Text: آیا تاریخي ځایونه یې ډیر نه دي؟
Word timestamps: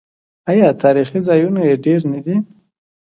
آیا 0.51 0.67
تاریخي 0.83 1.19
ځایونه 1.27 1.61
یې 1.67 1.75
ډیر 1.85 2.01
نه 2.13 2.19
دي؟ 2.25 2.35